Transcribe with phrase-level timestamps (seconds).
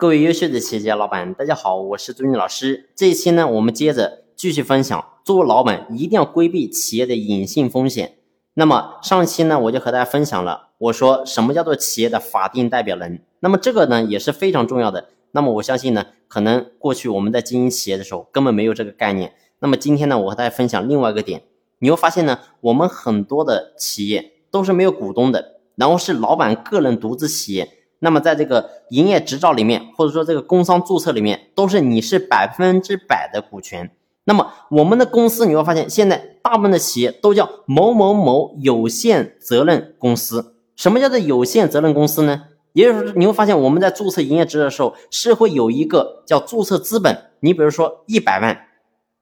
[0.00, 2.88] 各位优秀的企业家老板，大家好，我是朱军老师。
[2.96, 8.16] 这一期呢，我们接着继续分享，作为老板一定要规避企业的隐性风险。
[8.54, 13.22] 那么上期呢，我就和大家分享了，我说什么叫做企业的法定代表人。
[13.40, 15.10] 那么这个呢也是非常重要的。
[15.32, 19.34] 那么我相信呢，可能过去我们在经营企业的时候根本没有这个概念。
[19.58, 21.42] 那么今天呢，我和大家分享另外一个点，
[21.80, 27.76] 你会发现呢，我们很多的企业都是没有股东的，然后是老板个人独资企业。
[28.00, 33.90] 那么在这个营业执照里面，或者说这个工商注册里面，都是你是百分之百的股权。
[34.24, 40.54] 那么我们的公司你会发现，现在大部分的企业都叫某某某有限责任公司。
[40.76, 42.44] 什么叫做有限责任公司呢？
[42.72, 47.30] 也就是说，你会发现我们在注册营业执照的时候，是会有一个叫注册资本。
[47.40, 48.66] 你比如说一百万。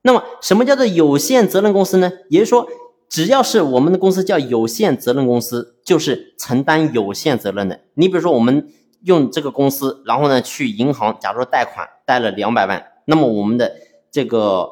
[0.02, 2.10] 那么什么叫做有限责任公司呢？
[2.28, 2.66] 也就是说。
[3.08, 7.80] 只要是我们的公司叫有限责任公司，就是承担有限责任的。
[7.94, 8.68] 你比如说，我们
[9.02, 13.72] 用这个公司，然后呢去银行，假如说贷款贷了两百万，那么我们的
[14.10, 14.68] 这个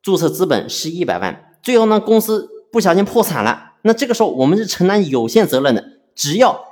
[0.00, 6.64] 注册资本是一百万，最后呢公司不小心破产了，那这个时候我们是承担有限责任的，只要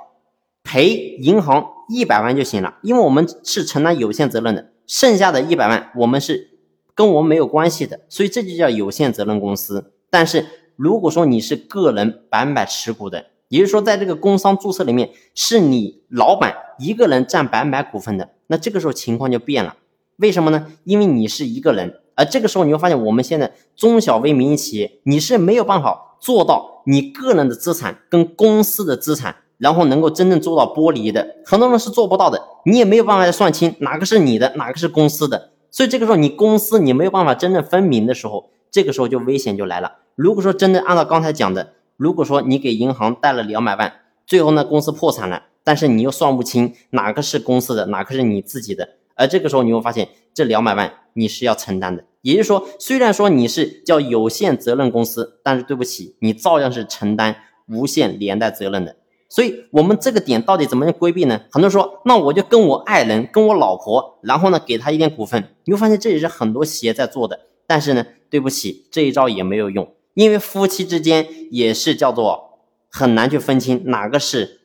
[0.63, 6.51] 赔银行一百万就行了，因为我们是承担有限责任的，剩下的一百万我们是
[6.95, 10.62] 跟我们没有关系的，所以这就叫有限责任公司，但是。
[10.75, 19.75] 如果说你是个人百分百持股的，也就是说，在这个工商注册里面是你老板一个人占百分百股份的，那这个时候情况就变了。
[20.17, 20.67] 为什么呢？
[20.83, 31.35] 因为你是一个人，而这个时候你会发现，我们现在中小微民营企业，你是没有办法做到你个人的资产跟公司的资产，然后能够真正做到剥离的。
[31.45, 35.51] 很多人是做不到的，你也没有办法算清哪个是你的，哪个是公司的。
[35.69, 39.99] 所以这个时候你公司你没有办法真正分明的时候，这个时候就危险就来了。
[40.15, 43.93] 如果说真的按照刚才讲的，如果说你给银行贷了两百万，
[44.25, 52.03] 最后呢公司破产了，但是你又算不清哪个是公司的，哪个是你自己的，而这个时候你会发现这两百万你是要承担的。
[52.23, 57.35] 也就是说，虽然说你是叫有限责任公司，但是对不起，你照样是承担
[57.67, 58.95] 无限连带责任的。
[59.29, 61.41] 所以，我们这个点到底怎么样规避呢？
[61.51, 65.49] 很多人说，那我就跟我爱人、跟我老婆，然后呢给他一点股份。
[65.65, 69.93] 你会发现这也是很多企业在做的，但是呢，对不起，这一招也没有用。
[70.13, 72.59] 因为夫妻之间也是叫做
[72.89, 74.61] 很难去分清哪个是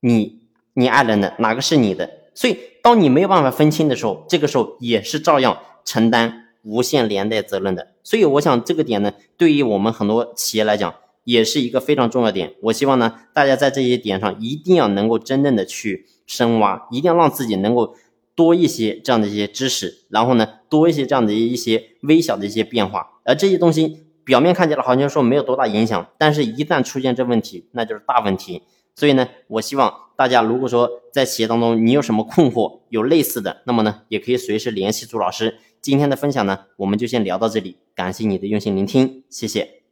[0.00, 0.40] 你
[0.74, 7.94] 你爱人的，哪个是你的，所以当你没有办法分清的时候，这个时候也是照样承担无限连带责任的。
[8.04, 10.94] 所以我想这个点呢，对于我们很多企业来讲，
[11.24, 12.54] 也是一个非常重要点。
[12.62, 17.96] 我希望呢，大家在这些点上一定要能够真正的去深挖，一定要让自己能够
[18.36, 24.04] 多一些这样的一些知识，然后呢，多一些这样的一些微小的一些变化，而这些东西。
[24.26, 28.60] 表面看起来好像说没有多大影响，但是一旦出现这问题，那就是大问题。
[28.96, 35.58] 所以呢，我希望大家如果说在企业当中你有什么困惑，有类似的，那么呢，也可以随时联系朱老师。
[35.80, 39.85] 今天的分享呢，我们就先聊到这里，感谢你的用心聆听，谢谢。